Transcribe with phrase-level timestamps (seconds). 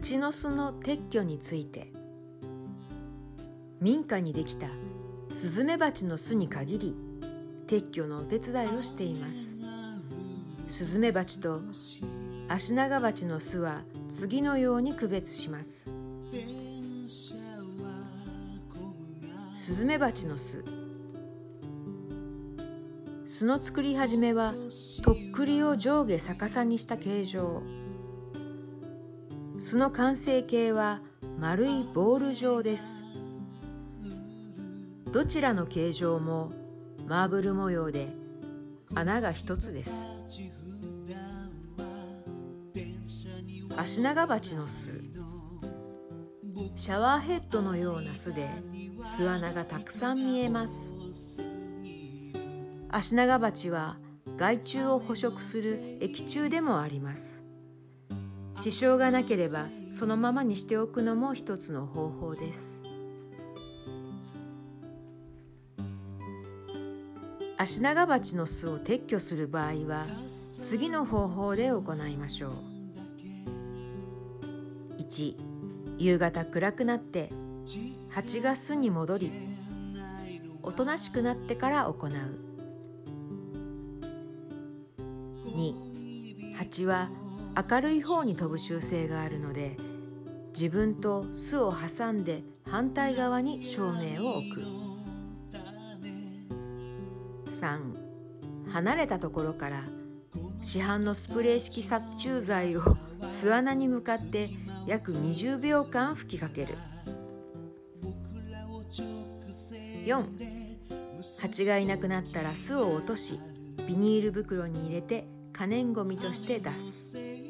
[0.00, 1.92] 蜂の巣の撤去について。
[3.80, 4.68] 民家にできた
[5.28, 6.94] スズメバチの巣に限り
[7.66, 9.56] 撤去のお手伝いをしています。
[10.68, 11.60] スズメバチと
[12.48, 15.90] アシナガバチの巣は次のように区別します。
[19.56, 20.64] スズメバチの巣。
[23.26, 24.52] 巣の作り始めは
[25.02, 27.62] とっくりを上下逆さにした形状。
[29.58, 31.00] 巣の完成形は
[31.40, 33.02] 丸いボール状です。
[35.12, 36.52] どちらの形状も
[37.08, 38.08] マーブル模様で
[38.94, 40.06] 穴が一つです。
[43.76, 45.02] アシナガバチの巣。
[46.76, 48.46] シャワーヘッドのような巣で
[49.02, 50.92] 巣穴がたくさん見えます。
[52.90, 53.96] アシナガバチは
[54.36, 57.47] 害虫を捕食する液中でもあります。
[58.62, 62.82] 支障がなければそのままにしておくのも一つの方法です。
[67.56, 70.06] アシナガバチの巣を撤去する場合は
[70.62, 72.52] 次の方法で行いましょう。
[74.98, 75.36] 1
[75.98, 77.30] 夕方暗くなって
[78.10, 79.30] 蜂が巣に戻り
[80.62, 82.10] おとなしくなってから行う。
[85.46, 87.08] 2蜂は
[87.58, 89.76] 明るい方に飛ぶ習性があるので
[90.54, 94.62] 自分と巣を挟んで反対側に照明を置く。
[97.50, 97.80] 3
[98.70, 99.82] 離れたところから
[100.62, 102.80] 市販のスプレー式殺虫剤を
[103.26, 104.48] 巣穴に向かって
[104.86, 106.68] 約20秒間吹きかける。
[110.06, 110.24] 4
[111.40, 113.40] 蜂がいなくなったら巣を落とし
[113.88, 117.47] ビニール袋に入れて可燃ごみとして出す。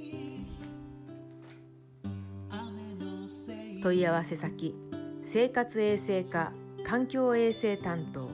[3.81, 4.75] 問い合わせ先
[5.22, 6.53] 生活衛生課
[6.84, 8.28] 環境衛生担当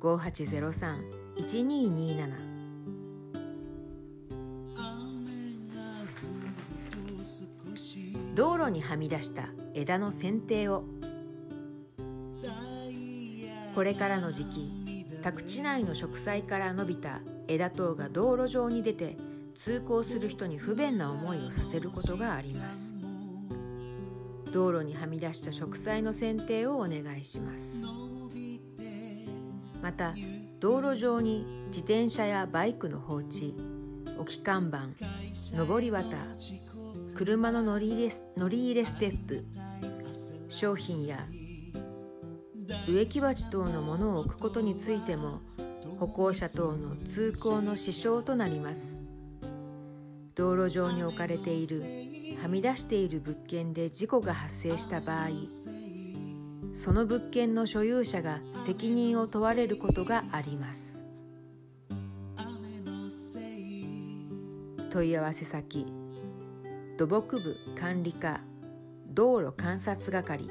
[0.00, 2.52] 5803-1227
[8.34, 10.84] 道路にはみ出した枝の剪定を。
[13.74, 14.82] これからの時期
[15.22, 19.16] 宅地内の植栽から伸びた枝等が道路上に出て
[19.54, 22.94] 通行する人に不便な思いをさせることがあります。
[24.52, 27.84] 道路にはみ出した植栽の剪定をお願いします。
[29.82, 30.14] また
[30.60, 33.56] 道路上に自転車やバイクの放置
[34.18, 34.90] 置き看板
[35.56, 36.16] 上り旗
[37.16, 39.44] 車の乗り入れ乗り入れステップ
[40.48, 41.18] 商品や
[42.88, 45.40] 植木鉢等のものを置くことについても
[45.98, 49.00] 歩行者等の通行の支障となります。
[50.34, 51.82] 道路上に置かれている
[52.42, 55.28] はみ出している物件で事故が発生した場合
[56.74, 61.04] その物件の所有者が責任を問われることがあります。
[64.90, 65.86] 問い合わせ先
[66.98, 68.40] 土木部管理課
[69.06, 70.50] 道路観察係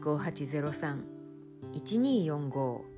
[0.00, 2.91] 5803-1245